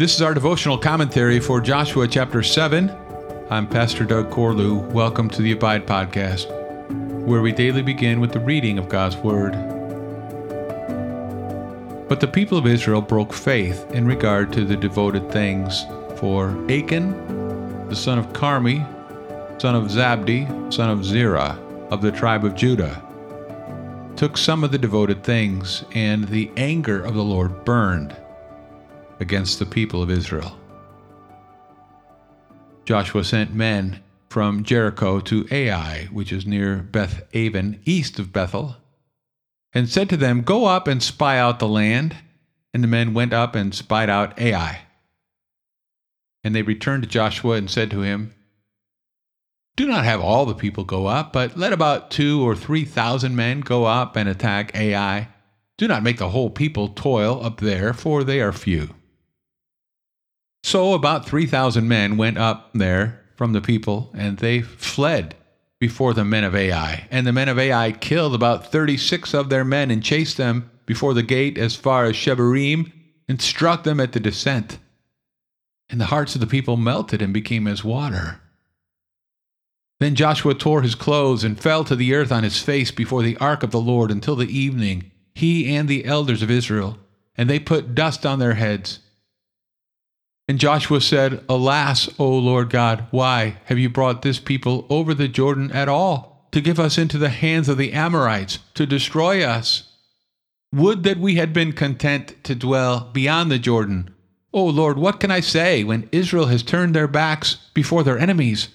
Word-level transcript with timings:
This 0.00 0.14
is 0.14 0.22
our 0.22 0.32
devotional 0.32 0.78
commentary 0.78 1.40
for 1.40 1.60
Joshua 1.60 2.08
chapter 2.08 2.42
7. 2.42 2.90
I'm 3.50 3.66
Pastor 3.66 4.06
Doug 4.06 4.30
Corlew. 4.30 4.80
Welcome 4.92 5.28
to 5.28 5.42
the 5.42 5.52
Abide 5.52 5.86
Podcast, 5.86 6.48
where 7.26 7.42
we 7.42 7.52
daily 7.52 7.82
begin 7.82 8.18
with 8.18 8.32
the 8.32 8.40
reading 8.40 8.78
of 8.78 8.88
God's 8.88 9.18
Word. 9.18 9.52
But 12.08 12.20
the 12.20 12.30
people 12.32 12.56
of 12.56 12.66
Israel 12.66 13.02
broke 13.02 13.34
faith 13.34 13.84
in 13.90 14.06
regard 14.06 14.54
to 14.54 14.64
the 14.64 14.74
devoted 14.74 15.30
things, 15.30 15.84
for 16.16 16.48
Achan, 16.70 17.88
the 17.90 17.94
son 17.94 18.18
of 18.18 18.32
Carmi, 18.32 18.80
son 19.60 19.74
of 19.74 19.88
Zabdi, 19.88 20.72
son 20.72 20.88
of 20.88 21.04
Zerah, 21.04 21.58
of 21.90 22.00
the 22.00 22.10
tribe 22.10 22.46
of 22.46 22.54
Judah, 22.54 23.02
took 24.16 24.38
some 24.38 24.64
of 24.64 24.72
the 24.72 24.78
devoted 24.78 25.22
things, 25.22 25.84
and 25.92 26.26
the 26.28 26.50
anger 26.56 27.04
of 27.04 27.12
the 27.12 27.22
Lord 27.22 27.66
burned 27.66 28.16
against 29.20 29.58
the 29.58 29.66
people 29.66 30.02
of 30.02 30.10
Israel. 30.10 30.58
Joshua 32.84 33.22
sent 33.22 33.54
men 33.54 34.02
from 34.30 34.64
Jericho 34.64 35.20
to 35.20 35.46
Ai, 35.50 36.08
which 36.12 36.32
is 36.32 36.46
near 36.46 36.76
Beth 36.76 37.22
Aven, 37.34 37.80
east 37.84 38.18
of 38.18 38.32
Bethel, 38.32 38.76
and 39.72 39.88
said 39.88 40.08
to 40.08 40.16
them, 40.16 40.42
Go 40.42 40.64
up 40.64 40.88
and 40.88 41.02
spy 41.02 41.38
out 41.38 41.58
the 41.58 41.68
land. 41.68 42.16
And 42.72 42.84
the 42.84 42.88
men 42.88 43.14
went 43.14 43.32
up 43.32 43.56
and 43.56 43.74
spied 43.74 44.08
out 44.08 44.38
Ai. 44.40 44.82
And 46.44 46.54
they 46.54 46.62
returned 46.62 47.02
to 47.02 47.08
Joshua 47.08 47.56
and 47.56 47.68
said 47.68 47.90
to 47.90 48.02
him, 48.02 48.32
Do 49.74 49.88
not 49.88 50.04
have 50.04 50.20
all 50.20 50.46
the 50.46 50.54
people 50.54 50.84
go 50.84 51.06
up, 51.06 51.32
but 51.32 51.56
let 51.56 51.72
about 51.72 52.12
two 52.12 52.42
or 52.42 52.54
three 52.54 52.84
thousand 52.84 53.34
men 53.34 53.60
go 53.60 53.86
up 53.86 54.14
and 54.14 54.28
attack 54.28 54.70
Ai. 54.76 55.28
Do 55.78 55.88
not 55.88 56.04
make 56.04 56.18
the 56.18 56.28
whole 56.28 56.50
people 56.50 56.88
toil 56.88 57.44
up 57.44 57.58
there, 57.58 57.92
for 57.92 58.22
they 58.22 58.40
are 58.40 58.52
few. 58.52 58.90
So 60.62 60.94
about 60.94 61.26
3,000 61.26 61.88
men 61.88 62.16
went 62.16 62.38
up 62.38 62.70
there 62.74 63.20
from 63.36 63.52
the 63.52 63.60
people, 63.60 64.10
and 64.14 64.38
they 64.38 64.60
fled 64.60 65.34
before 65.78 66.12
the 66.12 66.24
men 66.24 66.44
of 66.44 66.54
Ai. 66.54 67.08
And 67.10 67.26
the 67.26 67.32
men 67.32 67.48
of 67.48 67.58
Ai 67.58 67.92
killed 67.92 68.34
about 68.34 68.70
36 68.70 69.34
of 69.34 69.48
their 69.48 69.64
men 69.64 69.90
and 69.90 70.02
chased 70.02 70.36
them 70.36 70.70
before 70.84 71.14
the 71.14 71.22
gate 71.22 71.56
as 71.56 71.74
far 71.74 72.04
as 72.04 72.14
Shebarim 72.14 72.92
and 73.28 73.40
struck 73.40 73.84
them 73.84 73.98
at 73.98 74.12
the 74.12 74.20
descent. 74.20 74.78
And 75.88 76.00
the 76.00 76.06
hearts 76.06 76.34
of 76.34 76.40
the 76.40 76.46
people 76.46 76.76
melted 76.76 77.22
and 77.22 77.32
became 77.32 77.66
as 77.66 77.82
water. 77.82 78.40
Then 80.00 80.14
Joshua 80.14 80.54
tore 80.54 80.82
his 80.82 80.94
clothes 80.94 81.44
and 81.44 81.60
fell 81.60 81.84
to 81.84 81.96
the 81.96 82.14
earth 82.14 82.32
on 82.32 82.42
his 82.42 82.60
face 82.60 82.90
before 82.90 83.22
the 83.22 83.36
ark 83.36 83.62
of 83.62 83.70
the 83.70 83.80
Lord 83.80 84.10
until 84.10 84.36
the 84.36 84.48
evening, 84.48 85.10
he 85.34 85.74
and 85.74 85.88
the 85.88 86.04
elders 86.04 86.42
of 86.42 86.50
Israel, 86.50 86.98
and 87.36 87.48
they 87.48 87.58
put 87.58 87.94
dust 87.94 88.26
on 88.26 88.38
their 88.38 88.54
heads. 88.54 89.00
And 90.50 90.58
Joshua 90.58 91.00
said, 91.00 91.44
Alas, 91.48 92.10
O 92.18 92.28
Lord 92.28 92.70
God, 92.70 93.06
why 93.12 93.58
have 93.66 93.78
you 93.78 93.88
brought 93.88 94.22
this 94.22 94.40
people 94.40 94.84
over 94.90 95.14
the 95.14 95.28
Jordan 95.28 95.70
at 95.70 95.88
all, 95.88 96.48
to 96.50 96.60
give 96.60 96.80
us 96.80 96.98
into 96.98 97.18
the 97.18 97.28
hands 97.28 97.68
of 97.68 97.78
the 97.78 97.92
Amorites, 97.92 98.58
to 98.74 98.84
destroy 98.84 99.44
us? 99.44 99.92
Would 100.74 101.04
that 101.04 101.18
we 101.18 101.36
had 101.36 101.52
been 101.52 101.72
content 101.72 102.42
to 102.42 102.56
dwell 102.56 103.10
beyond 103.12 103.52
the 103.52 103.60
Jordan. 103.60 104.12
O 104.52 104.64
Lord, 104.64 104.98
what 104.98 105.20
can 105.20 105.30
I 105.30 105.38
say 105.38 105.84
when 105.84 106.08
Israel 106.10 106.46
has 106.46 106.64
turned 106.64 106.96
their 106.96 107.06
backs 107.06 107.68
before 107.72 108.02
their 108.02 108.18
enemies? 108.18 108.70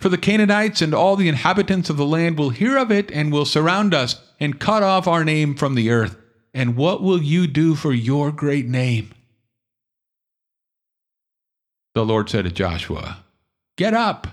For 0.00 0.08
the 0.08 0.16
Canaanites 0.16 0.80
and 0.80 0.94
all 0.94 1.14
the 1.14 1.28
inhabitants 1.28 1.90
of 1.90 1.98
the 1.98 2.06
land 2.06 2.38
will 2.38 2.48
hear 2.48 2.78
of 2.78 2.90
it 2.90 3.10
and 3.12 3.30
will 3.30 3.44
surround 3.44 3.92
us 3.92 4.16
and 4.40 4.58
cut 4.58 4.82
off 4.82 5.06
our 5.06 5.26
name 5.26 5.56
from 5.56 5.74
the 5.74 5.90
earth. 5.90 6.16
And 6.54 6.74
what 6.74 7.02
will 7.02 7.22
you 7.22 7.46
do 7.46 7.74
for 7.74 7.92
your 7.92 8.32
great 8.32 8.66
name? 8.66 9.10
The 11.98 12.04
Lord 12.04 12.30
said 12.30 12.44
to 12.44 12.52
Joshua, 12.52 13.24
Get 13.76 13.92
up! 13.92 14.28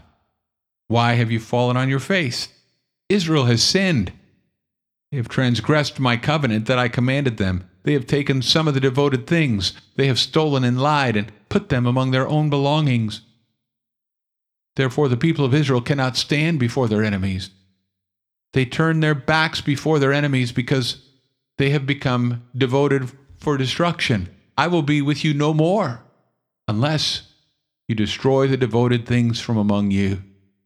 Why 0.87 1.13
have 1.13 1.31
you 1.31 1.39
fallen 1.39 1.75
on 1.75 1.89
your 1.89 1.97
face? 1.97 2.49
Israel 3.09 3.45
has 3.45 3.63
sinned. 3.63 4.13
They 5.09 5.17
have 5.17 5.27
transgressed 5.27 5.99
my 5.99 6.15
covenant 6.15 6.67
that 6.67 6.77
I 6.77 6.89
commanded 6.89 7.37
them. 7.37 7.67
They 7.81 7.93
have 7.93 8.05
taken 8.05 8.43
some 8.43 8.67
of 8.67 8.75
the 8.75 8.79
devoted 8.79 9.25
things. 9.25 9.73
They 9.95 10.05
have 10.05 10.19
stolen 10.19 10.63
and 10.63 10.79
lied 10.79 11.15
and 11.15 11.31
put 11.49 11.69
them 11.69 11.87
among 11.87 12.11
their 12.11 12.27
own 12.27 12.51
belongings. 12.51 13.21
Therefore, 14.75 15.07
the 15.07 15.17
people 15.17 15.43
of 15.43 15.55
Israel 15.55 15.81
cannot 15.81 16.17
stand 16.17 16.59
before 16.59 16.87
their 16.87 17.03
enemies. 17.03 17.49
They 18.53 18.67
turn 18.67 18.99
their 18.99 19.15
backs 19.15 19.59
before 19.59 19.97
their 19.97 20.13
enemies 20.13 20.51
because 20.51 21.01
they 21.57 21.71
have 21.71 21.87
become 21.87 22.43
devoted 22.55 23.11
for 23.39 23.57
destruction. 23.57 24.29
I 24.55 24.67
will 24.67 24.83
be 24.83 25.01
with 25.01 25.25
you 25.25 25.33
no 25.33 25.51
more, 25.51 26.03
unless 26.67 27.31
you 27.87 27.95
destroy 27.95 28.47
the 28.47 28.57
devoted 28.57 29.05
things 29.05 29.39
from 29.39 29.57
among 29.57 29.91
you. 29.91 30.23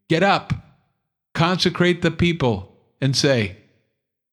Get 0.07 0.23
up, 0.23 0.53
consecrate 1.33 2.01
the 2.01 2.11
people, 2.11 2.77
and 3.01 3.15
say, 3.15 3.57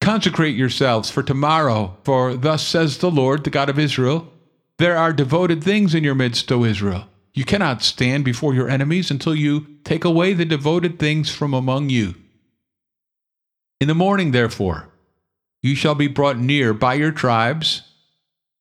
Consecrate 0.00 0.54
yourselves 0.54 1.10
for 1.10 1.22
tomorrow, 1.22 1.96
for 2.04 2.36
thus 2.36 2.64
says 2.64 2.98
the 2.98 3.10
Lord, 3.10 3.44
the 3.44 3.50
God 3.50 3.68
of 3.68 3.78
Israel 3.78 4.32
There 4.78 4.96
are 4.96 5.12
devoted 5.12 5.64
things 5.64 5.94
in 5.94 6.04
your 6.04 6.14
midst, 6.14 6.50
O 6.52 6.64
Israel. 6.64 7.08
You 7.34 7.44
cannot 7.44 7.82
stand 7.82 8.24
before 8.24 8.54
your 8.54 8.68
enemies 8.68 9.10
until 9.10 9.34
you 9.34 9.66
take 9.84 10.04
away 10.04 10.32
the 10.32 10.44
devoted 10.44 10.98
things 10.98 11.30
from 11.30 11.52
among 11.52 11.90
you. 11.90 12.14
In 13.80 13.88
the 13.88 13.94
morning, 13.94 14.30
therefore, 14.30 14.88
you 15.62 15.74
shall 15.74 15.94
be 15.94 16.06
brought 16.08 16.38
near 16.38 16.72
by 16.72 16.94
your 16.94 17.12
tribes, 17.12 17.82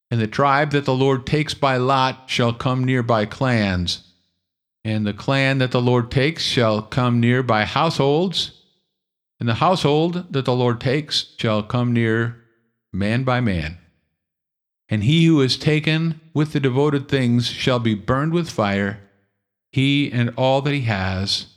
and 0.10 0.20
the 0.20 0.28
tribe 0.28 0.72
that 0.72 0.86
the 0.86 0.96
Lord 0.96 1.26
takes 1.26 1.54
by 1.54 1.78
lot 1.78 2.24
shall 2.28 2.54
come 2.54 2.84
near 2.84 3.04
by 3.04 3.26
clans 3.26 4.06
and 4.86 5.06
the 5.06 5.14
clan 5.14 5.58
that 5.58 5.72
the 5.72 5.82
Lord 5.82 6.12
takes 6.12 6.44
shall 6.44 6.84
come 6.84 7.20
near 7.20 7.42
by 7.42 7.66
households, 7.66 8.62
and 9.40 9.50
the 9.50 9.56
household 9.56 10.32
that 10.32 10.46
the 10.46 10.56
Lord 10.56 10.80
takes 10.80 11.34
shall 11.40 11.64
come 11.64 11.92
near 11.92 12.44
man 12.94 13.24
by 13.24 13.42
man. 13.42 13.80
And 14.88 15.04
he 15.04 15.26
who 15.26 15.42
is 15.42 15.58
taken 15.58 16.22
with 16.36 16.54
the 16.54 16.60
devoted 16.60 17.10
things 17.10 17.48
shall 17.48 17.80
be 17.80 17.96
burned 17.96 18.32
with 18.32 18.48
fire, 18.48 19.00
he 19.72 20.12
and 20.12 20.32
all 20.38 20.62
that 20.62 20.74
he 20.74 20.82
has, 20.82 21.48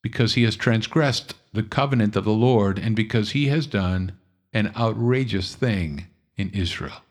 because 0.00 0.34
he 0.34 0.44
has 0.44 0.54
transgressed 0.54 1.34
the 1.52 1.64
covenant 1.64 2.14
of 2.14 2.24
the 2.24 2.30
Lord, 2.30 2.78
and 2.78 2.94
because 2.94 3.30
he 3.30 3.48
has 3.48 3.66
done 3.66 4.12
an 4.52 4.72
outrageous 4.76 5.56
thing 5.56 6.06
in 6.36 6.50
Israel. 6.50 7.02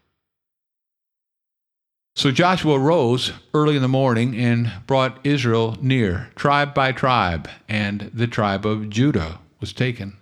So 2.16 2.32
Joshua 2.32 2.80
rose 2.80 3.34
early 3.54 3.76
in 3.76 3.82
the 3.82 3.90
morning 3.90 4.38
and 4.38 4.72
brought 4.88 5.20
Israel 5.26 5.76
near, 5.82 6.30
tribe 6.36 6.74
by 6.74 6.94
tribe, 6.94 7.50
and 7.68 8.10
the 8.14 8.26
tribe 8.26 8.66
of 8.66 8.90
Judah 8.90 9.40
was 9.60 9.74
taken. 9.74 10.16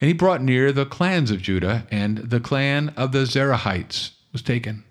And 0.00 0.08
he 0.08 0.14
brought 0.14 0.42
near 0.42 0.72
the 0.72 0.86
clans 0.86 1.30
of 1.30 1.42
Judah, 1.42 1.86
and 1.90 2.18
the 2.18 2.40
clan 2.40 2.94
of 2.96 3.12
the 3.12 3.26
Zerahites 3.26 4.12
was 4.32 4.40
taken. 4.40 4.84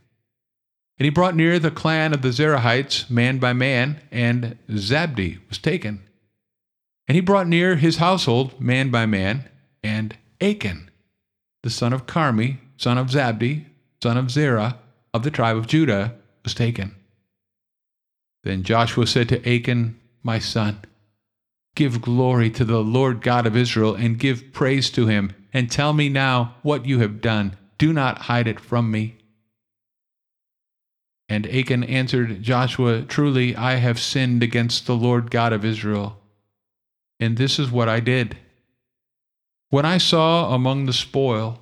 And 1.00 1.06
he 1.06 1.10
brought 1.10 1.36
near 1.36 1.58
the 1.58 1.72
clan 1.72 2.14
of 2.14 2.22
the 2.22 2.30
Zerahites, 2.30 3.10
man 3.10 3.40
by 3.40 3.54
man, 3.54 4.00
and 4.12 4.60
Zabdi 4.70 5.40
was 5.50 5.58
taken. 5.58 6.04
And 7.08 7.16
he 7.16 7.22
brought 7.22 7.48
near 7.48 7.78
his 7.78 7.98
household, 7.98 8.62
man 8.62 8.92
by 8.92 9.08
man, 9.08 9.50
and 9.84 10.16
Achan, 10.40 10.92
the 11.64 11.72
son 11.72 11.94
of 11.94 12.06
Carmi, 12.06 12.58
son 12.78 13.00
of 13.00 13.08
Zabdi, 13.08 13.66
son 14.02 14.18
of 14.18 14.30
Zerah, 14.30 14.78
of 15.16 15.24
the 15.24 15.32
tribe 15.32 15.56
of 15.56 15.66
Judah 15.66 16.14
was 16.44 16.54
taken. 16.54 16.94
Then 18.44 18.64
Joshua 18.64 19.08
said 19.08 19.30
to 19.30 19.50
Achan, 19.50 19.98
My 20.24 20.40
son, 20.40 20.82
give 21.74 22.02
glory 22.02 22.50
to 22.52 22.66
the 22.66 22.84
Lord 22.84 23.22
God 23.22 23.48
of 23.48 23.56
Israel 23.56 23.96
and 23.96 24.20
give 24.20 24.52
praise 24.52 24.90
to 24.92 25.08
him, 25.08 25.34
and 25.54 25.72
tell 25.72 25.94
me 25.94 26.10
now 26.10 26.56
what 26.64 26.86
you 26.86 27.00
have 27.00 27.22
done. 27.22 27.56
Do 27.78 27.94
not 27.94 28.24
hide 28.24 28.48
it 28.48 28.60
from 28.60 28.92
me. 28.92 29.16
And 31.30 31.48
Achan 31.48 31.86
answered 31.86 32.44
Joshua, 32.44 33.04
Truly 33.04 33.56
I 33.56 33.76
have 33.76 34.00
sinned 34.00 34.44
against 34.44 34.86
the 34.86 34.98
Lord 34.98 35.32
God 35.32 35.54
of 35.54 35.64
Israel. 35.64 36.20
And 37.22 37.38
this 37.38 37.58
is 37.58 37.72
what 37.72 37.88
I 37.88 38.02
did. 38.02 38.38
When 39.70 39.86
I 39.86 39.98
saw 39.98 40.54
among 40.54 40.86
the 40.86 40.94
spoil 40.94 41.62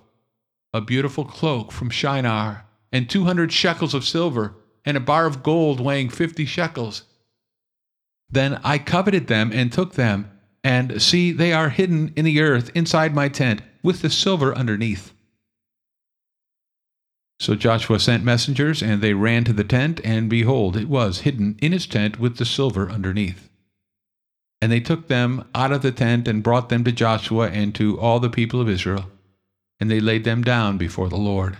a 0.73 0.81
beautiful 0.81 1.23
cloak 1.23 1.71
from 1.71 1.91
Shinar, 1.91 2.65
and 2.93 3.09
200 3.09 3.51
shekels 3.51 3.93
of 3.93 4.05
silver, 4.05 4.55
and 4.85 4.95
a 4.95 5.01
bar 5.01 5.25
of 5.25 5.43
gold 5.43 5.81
weighing 5.81 6.09
50 6.09 6.45
shekels. 6.45 7.03
Then 8.29 8.61
I 8.63 8.77
coveted 8.77 9.27
them 9.27 9.51
and 9.51 9.71
took 9.71 9.95
them, 9.95 10.29
and 10.63 11.01
see, 11.01 11.31
they 11.31 11.51
are 11.51 11.69
hidden 11.69 12.13
in 12.15 12.23
the 12.23 12.39
earth 12.39 12.71
inside 12.73 13.13
my 13.13 13.27
tent, 13.27 13.61
with 13.81 14.01
the 14.01 14.09
silver 14.09 14.55
underneath. 14.55 15.11
So 17.39 17.55
Joshua 17.55 17.99
sent 17.99 18.23
messengers, 18.23 18.81
and 18.81 19.01
they 19.01 19.13
ran 19.13 19.43
to 19.45 19.53
the 19.53 19.63
tent, 19.65 19.99
and 20.03 20.29
behold, 20.29 20.77
it 20.77 20.87
was 20.87 21.21
hidden 21.21 21.57
in 21.61 21.71
his 21.71 21.85
tent 21.85 22.19
with 22.19 22.37
the 22.37 22.45
silver 22.45 22.89
underneath. 22.89 23.49
And 24.61 24.71
they 24.71 24.79
took 24.79 25.07
them 25.07 25.45
out 25.53 25.73
of 25.73 25.81
the 25.81 25.91
tent 25.91 26.27
and 26.27 26.43
brought 26.43 26.69
them 26.69 26.83
to 26.85 26.91
Joshua 26.91 27.49
and 27.49 27.75
to 27.75 27.99
all 27.99 28.19
the 28.19 28.29
people 28.29 28.61
of 28.61 28.69
Israel, 28.69 29.09
and 29.79 29.91
they 29.91 29.99
laid 29.99 30.23
them 30.23 30.43
down 30.43 30.77
before 30.77 31.09
the 31.09 31.17
Lord. 31.17 31.57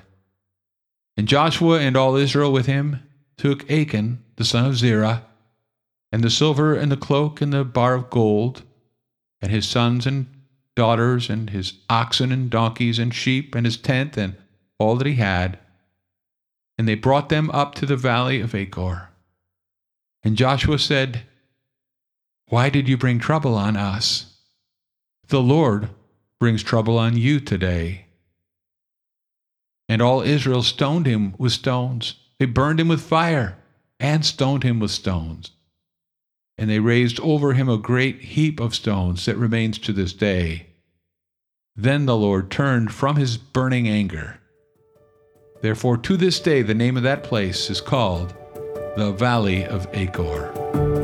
And 1.16 1.28
Joshua 1.28 1.80
and 1.80 1.96
all 1.96 2.16
Israel 2.16 2.52
with 2.52 2.66
him 2.66 3.00
took 3.38 3.70
Achan, 3.70 4.24
the 4.36 4.46
son 4.46 4.66
of 4.66 4.78
Zerah, 4.78 5.24
and 6.12 6.24
the 6.24 6.30
silver 6.30 6.76
and 6.76 6.92
the 6.92 6.98
cloak 6.98 7.42
and 7.42 7.54
the 7.54 7.64
bar 7.64 7.96
of 7.96 8.10
gold, 8.10 8.64
and 9.42 9.52
his 9.52 9.68
sons 9.68 10.06
and 10.06 10.28
daughters, 10.76 11.30
and 11.30 11.50
his 11.50 11.74
oxen 11.90 12.32
and 12.32 12.50
donkeys 12.50 13.00
and 13.00 13.14
sheep, 13.14 13.54
and 13.56 13.66
his 13.66 13.78
tent, 13.78 14.18
and 14.18 14.36
all 14.80 14.96
that 14.96 15.08
he 15.08 15.16
had. 15.16 15.60
And 16.78 16.88
they 16.88 16.96
brought 16.96 17.30
them 17.30 17.52
up 17.52 17.76
to 17.76 17.86
the 17.86 17.98
valley 17.98 18.42
of 18.42 18.56
Achor. 18.56 19.10
And 20.24 20.38
Joshua 20.38 20.80
said, 20.80 21.24
Why 22.48 22.70
did 22.70 22.88
you 22.88 22.98
bring 22.98 23.20
trouble 23.20 23.56
on 23.56 23.76
us? 23.76 24.38
The 25.28 25.42
Lord 25.42 25.90
brings 26.40 26.64
trouble 26.64 26.98
on 26.98 27.18
you 27.18 27.40
today. 27.40 28.06
And 29.94 30.02
all 30.02 30.24
Israel 30.24 30.64
stoned 30.64 31.06
him 31.06 31.36
with 31.38 31.52
stones. 31.52 32.16
They 32.40 32.48
burned 32.48 32.80
him 32.80 32.88
with 32.88 33.00
fire 33.00 33.60
and 34.00 34.26
stoned 34.26 34.64
him 34.64 34.80
with 34.80 34.90
stones. 34.90 35.52
And 36.58 36.68
they 36.68 36.80
raised 36.80 37.20
over 37.20 37.54
him 37.54 37.70
a 37.70 37.78
great 37.78 38.20
heap 38.22 38.60
of 38.60 38.74
stones 38.74 39.24
that 39.28 39.38
remains 39.38 39.78
to 39.78 39.94
this 39.94 40.12
day. 40.12 40.66
Then 41.76 42.08
the 42.08 42.18
Lord 42.18 42.50
turned 42.50 42.92
from 42.92 43.18
his 43.18 43.38
burning 43.38 43.88
anger. 43.88 44.40
Therefore, 45.62 45.98
to 45.98 46.18
this 46.18 46.40
day, 46.40 46.64
the 46.64 46.74
name 46.74 46.98
of 46.98 47.04
that 47.04 47.24
place 47.24 47.70
is 47.70 47.80
called 47.80 48.34
the 48.98 49.12
Valley 49.12 49.64
of 49.64 49.88
Achor. 49.94 51.03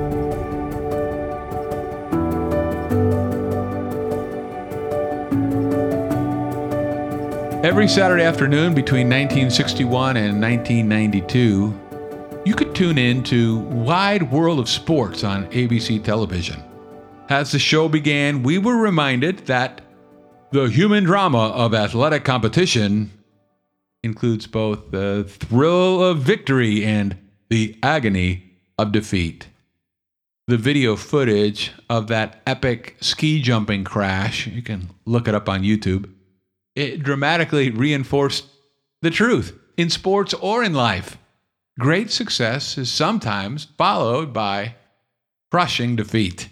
Every 7.61 7.89
Saturday 7.89 8.23
afternoon 8.23 8.73
between 8.73 9.07
1961 9.07 10.15
and 10.15 10.41
1992, 10.41 11.77
you 12.45 12.55
could 12.55 12.73
tune 12.73 12.97
in 12.97 13.21
to 13.23 13.59
Wide 13.59 14.31
World 14.31 14.59
of 14.59 14.69
Sports 14.69 15.25
on 15.25 15.45
ABC 15.47 16.01
television. 16.01 16.63
As 17.27 17.51
the 17.51 17.59
show 17.59 17.89
began, 17.89 18.43
we 18.43 18.59
were 18.59 18.77
reminded 18.77 19.39
that 19.47 19.81
the 20.51 20.69
human 20.69 21.03
drama 21.03 21.49
of 21.49 21.73
athletic 21.73 22.23
competition 22.23 23.11
includes 24.03 24.47
both 24.47 24.91
the 24.91 25.25
thrill 25.27 26.01
of 26.01 26.19
victory 26.19 26.85
and 26.85 27.17
the 27.49 27.77
agony 27.83 28.53
of 28.77 28.93
defeat. 28.93 29.49
The 30.47 30.55
video 30.55 30.95
footage 30.95 31.73
of 31.89 32.07
that 32.07 32.41
epic 32.47 32.95
ski 33.01 33.41
jumping 33.41 33.83
crash, 33.83 34.47
you 34.47 34.61
can 34.61 34.91
look 35.05 35.27
it 35.27 35.35
up 35.35 35.49
on 35.49 35.63
YouTube, 35.63 36.09
it 36.75 37.03
dramatically 37.03 37.71
reinforced 37.71 38.45
the 39.01 39.09
truth 39.09 39.57
in 39.77 39.89
sports 39.89 40.33
or 40.33 40.63
in 40.63 40.73
life. 40.73 41.17
Great 41.79 42.11
success 42.11 42.77
is 42.77 42.91
sometimes 42.91 43.67
followed 43.77 44.33
by 44.33 44.75
crushing 45.51 45.95
defeat. 45.95 46.49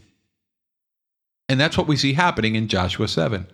And 1.49 1.59
that's 1.59 1.77
what 1.77 1.87
we 1.87 1.97
see 1.97 2.13
happening 2.13 2.55
in 2.55 2.67
Joshua 2.67 3.07
7. 3.07 3.47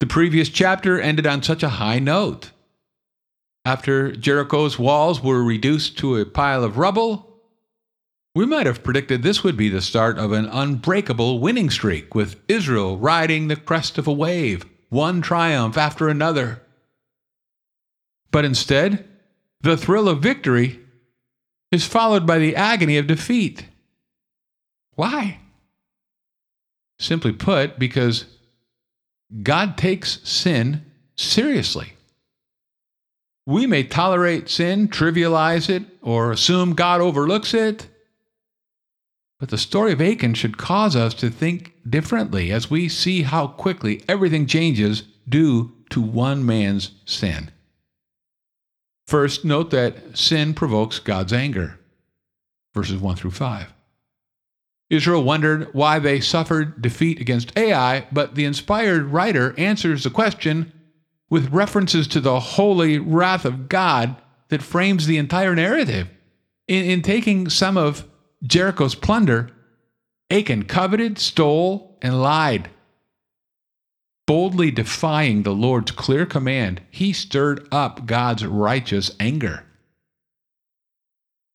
The 0.00 0.06
previous 0.06 0.48
chapter 0.48 1.00
ended 1.00 1.26
on 1.26 1.42
such 1.42 1.62
a 1.62 1.68
high 1.70 1.98
note. 1.98 2.50
After 3.64 4.12
Jericho's 4.12 4.78
walls 4.78 5.22
were 5.22 5.42
reduced 5.42 5.96
to 5.98 6.16
a 6.16 6.26
pile 6.26 6.64
of 6.64 6.76
rubble, 6.76 7.40
we 8.34 8.44
might 8.44 8.66
have 8.66 8.82
predicted 8.82 9.22
this 9.22 9.44
would 9.44 9.56
be 9.56 9.68
the 9.68 9.80
start 9.80 10.18
of 10.18 10.32
an 10.32 10.46
unbreakable 10.46 11.38
winning 11.38 11.70
streak, 11.70 12.14
with 12.14 12.40
Israel 12.48 12.98
riding 12.98 13.48
the 13.48 13.56
crest 13.56 13.96
of 13.96 14.06
a 14.06 14.12
wave, 14.12 14.66
one 14.94 15.20
triumph 15.20 15.76
after 15.76 16.08
another. 16.08 16.62
But 18.30 18.44
instead, 18.44 19.04
the 19.60 19.76
thrill 19.76 20.08
of 20.08 20.22
victory 20.22 20.78
is 21.72 21.84
followed 21.84 22.24
by 22.26 22.38
the 22.38 22.54
agony 22.54 22.96
of 22.96 23.08
defeat. 23.08 23.66
Why? 24.94 25.40
Simply 27.00 27.32
put, 27.32 27.76
because 27.76 28.26
God 29.42 29.76
takes 29.76 30.20
sin 30.22 30.84
seriously. 31.16 31.94
We 33.46 33.66
may 33.66 33.82
tolerate 33.82 34.48
sin, 34.48 34.88
trivialize 34.88 35.68
it, 35.68 35.82
or 36.02 36.30
assume 36.30 36.74
God 36.74 37.00
overlooks 37.00 37.52
it. 37.52 37.88
But 39.38 39.50
the 39.50 39.58
story 39.58 39.92
of 39.92 40.00
Achan 40.00 40.34
should 40.34 40.58
cause 40.58 40.94
us 40.94 41.14
to 41.14 41.30
think 41.30 41.74
differently 41.88 42.50
as 42.50 42.70
we 42.70 42.88
see 42.88 43.22
how 43.22 43.46
quickly 43.48 44.02
everything 44.08 44.46
changes 44.46 45.02
due 45.28 45.72
to 45.90 46.00
one 46.00 46.44
man's 46.46 46.92
sin. 47.04 47.50
First, 49.06 49.44
note 49.44 49.70
that 49.70 50.16
sin 50.16 50.54
provokes 50.54 50.98
God's 50.98 51.32
anger. 51.32 51.78
Verses 52.74 52.98
1 52.98 53.16
through 53.16 53.32
5. 53.32 53.72
Israel 54.90 55.22
wondered 55.22 55.72
why 55.72 55.98
they 55.98 56.20
suffered 56.20 56.80
defeat 56.80 57.20
against 57.20 57.56
Ai, 57.56 58.06
but 58.12 58.34
the 58.34 58.44
inspired 58.44 59.06
writer 59.06 59.54
answers 59.58 60.04
the 60.04 60.10
question 60.10 60.72
with 61.30 61.52
references 61.52 62.06
to 62.08 62.20
the 62.20 62.38
holy 62.38 62.98
wrath 62.98 63.44
of 63.44 63.68
God 63.68 64.16
that 64.48 64.62
frames 64.62 65.06
the 65.06 65.18
entire 65.18 65.54
narrative. 65.54 66.08
In, 66.68 66.84
in 66.84 67.02
taking 67.02 67.48
some 67.48 67.76
of 67.76 68.08
Jericho's 68.44 68.94
plunder, 68.94 69.50
Achan 70.30 70.64
coveted, 70.64 71.18
stole, 71.18 71.98
and 72.02 72.20
lied. 72.20 72.68
Boldly 74.26 74.70
defying 74.70 75.42
the 75.42 75.52
Lord's 75.52 75.90
clear 75.90 76.26
command, 76.26 76.80
he 76.90 77.12
stirred 77.12 77.66
up 77.70 78.06
God's 78.06 78.44
righteous 78.44 79.10
anger. 79.20 79.64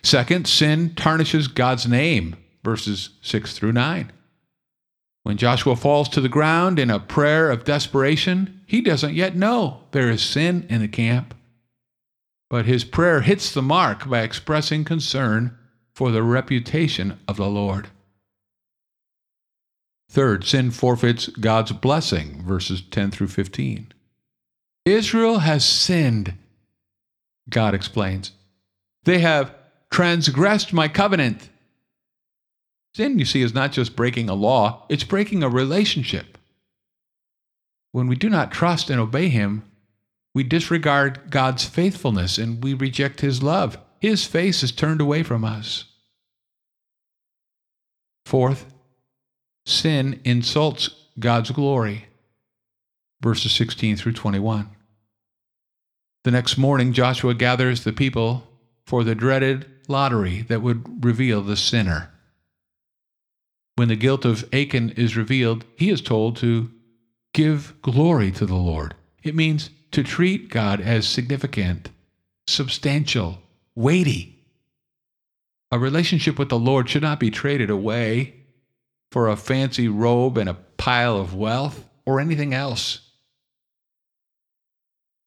Second, 0.03 0.47
sin 0.47 0.93
tarnishes 0.95 1.47
God's 1.47 1.87
name, 1.87 2.37
verses 2.63 3.09
6 3.21 3.57
through 3.57 3.73
9. 3.73 4.11
When 5.23 5.37
Joshua 5.37 5.75
falls 5.75 6.09
to 6.09 6.21
the 6.21 6.29
ground 6.29 6.79
in 6.79 6.89
a 6.89 6.99
prayer 6.99 7.51
of 7.51 7.65
desperation, 7.65 8.61
he 8.65 8.81
doesn't 8.81 9.13
yet 9.13 9.35
know 9.35 9.81
there 9.91 10.09
is 10.09 10.21
sin 10.21 10.65
in 10.69 10.81
the 10.81 10.87
camp. 10.87 11.33
But 12.49 12.65
his 12.65 12.83
prayer 12.83 13.21
hits 13.21 13.51
the 13.51 13.61
mark 13.61 14.09
by 14.09 14.21
expressing 14.21 14.85
concern 14.85 15.57
for 15.99 16.11
the 16.11 16.23
reputation 16.23 17.19
of 17.27 17.35
the 17.35 17.49
Lord. 17.49 17.89
Third, 20.09 20.45
sin 20.45 20.71
forfeits 20.71 21.27
God's 21.27 21.73
blessing, 21.73 22.41
verses 22.41 22.81
10 22.81 23.11
through 23.11 23.27
15. 23.27 23.91
Israel 24.85 25.39
has 25.39 25.65
sinned, 25.65 26.35
God 27.49 27.73
explains. 27.73 28.31
They 29.03 29.19
have 29.19 29.53
transgressed 29.91 30.71
my 30.71 30.87
covenant. 30.87 31.49
Sin, 32.95 33.19
you 33.19 33.25
see, 33.25 33.41
is 33.41 33.53
not 33.53 33.73
just 33.73 33.97
breaking 33.97 34.29
a 34.29 34.35
law, 34.35 34.85
it's 34.87 35.03
breaking 35.03 35.43
a 35.43 35.49
relationship. 35.49 36.37
When 37.91 38.07
we 38.07 38.15
do 38.15 38.29
not 38.29 38.53
trust 38.53 38.89
and 38.89 39.01
obey 39.01 39.27
Him, 39.27 39.69
we 40.33 40.43
disregard 40.43 41.29
God's 41.29 41.65
faithfulness 41.65 42.37
and 42.37 42.63
we 42.63 42.73
reject 42.73 43.19
His 43.19 43.43
love. 43.43 43.77
His 43.99 44.23
face 44.23 44.63
is 44.63 44.71
turned 44.71 45.01
away 45.01 45.23
from 45.23 45.43
us. 45.43 45.83
Fourth, 48.29 48.71
sin 49.65 50.21
insults 50.23 50.91
God's 51.17 51.49
glory. 51.49 52.05
Verses 53.23 53.51
16 53.53 53.97
through 53.97 54.11
21. 54.11 54.69
The 56.23 56.29
next 56.29 56.55
morning, 56.55 56.93
Joshua 56.93 57.33
gathers 57.33 57.83
the 57.83 57.91
people 57.91 58.47
for 58.85 59.03
the 59.03 59.15
dreaded 59.15 59.65
lottery 59.87 60.43
that 60.43 60.61
would 60.61 61.03
reveal 61.03 61.41
the 61.41 61.57
sinner. 61.57 62.11
When 63.77 63.87
the 63.87 63.95
guilt 63.95 64.25
of 64.25 64.47
Achan 64.53 64.91
is 64.91 65.17
revealed, 65.17 65.65
he 65.75 65.89
is 65.89 65.99
told 65.99 66.37
to 66.37 66.69
give 67.33 67.81
glory 67.81 68.31
to 68.33 68.45
the 68.45 68.53
Lord. 68.53 68.93
It 69.23 69.33
means 69.33 69.71
to 69.89 70.03
treat 70.03 70.51
God 70.51 70.81
as 70.81 71.07
significant, 71.07 71.89
substantial, 72.45 73.39
weighty. 73.73 74.38
A 75.71 75.79
relationship 75.79 76.39
with 76.39 76.49
the 76.49 76.59
Lord 76.59 76.89
should 76.89 77.03
not 77.03 77.19
be 77.19 77.29
traded 77.29 77.69
away 77.69 78.35
for 79.11 79.27
a 79.27 79.35
fancy 79.35 79.87
robe 79.87 80.37
and 80.37 80.49
a 80.49 80.57
pile 80.77 81.17
of 81.17 81.35
wealth 81.35 81.85
or 82.05 82.19
anything 82.19 82.53
else. 82.53 83.01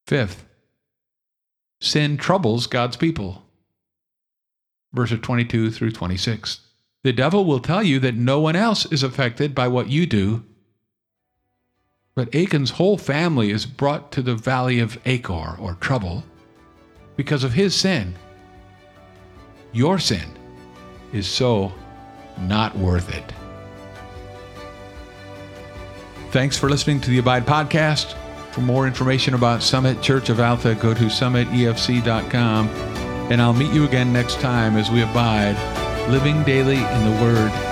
Fifth, 0.06 0.44
sin 1.80 2.16
troubles 2.16 2.66
God's 2.66 2.96
people. 2.96 3.44
Verses 4.92 5.20
22 5.20 5.70
through 5.70 5.92
26. 5.92 6.60
The 7.04 7.12
devil 7.12 7.44
will 7.44 7.60
tell 7.60 7.82
you 7.82 7.98
that 8.00 8.14
no 8.14 8.40
one 8.40 8.56
else 8.56 8.84
is 8.92 9.02
affected 9.02 9.54
by 9.54 9.68
what 9.68 9.88
you 9.88 10.06
do. 10.06 10.44
But 12.14 12.34
Achan's 12.34 12.72
whole 12.72 12.98
family 12.98 13.50
is 13.50 13.64
brought 13.64 14.12
to 14.12 14.22
the 14.22 14.34
valley 14.34 14.78
of 14.78 14.98
Achor, 15.06 15.56
or 15.58 15.74
trouble, 15.80 16.24
because 17.16 17.42
of 17.42 17.54
his 17.54 17.74
sin. 17.74 18.14
Your 19.72 19.98
sin 19.98 20.28
is 21.12 21.26
so 21.26 21.72
not 22.40 22.76
worth 22.76 23.14
it. 23.14 23.24
Thanks 26.30 26.58
for 26.58 26.68
listening 26.68 27.00
to 27.02 27.10
the 27.10 27.18
Abide 27.18 27.46
Podcast. 27.46 28.14
For 28.52 28.60
more 28.60 28.86
information 28.86 29.34
about 29.34 29.62
Summit 29.62 30.02
Church 30.02 30.28
of 30.28 30.40
Alta, 30.40 30.74
go 30.74 30.92
to 30.94 31.04
summitefc.com 31.04 32.68
And 33.30 33.40
I'll 33.40 33.54
meet 33.54 33.72
you 33.72 33.84
again 33.84 34.12
next 34.12 34.40
time 34.40 34.76
as 34.76 34.90
we 34.90 35.02
abide, 35.02 35.56
living 36.10 36.42
daily 36.42 36.76
in 36.76 37.04
the 37.04 37.22
Word 37.22 37.71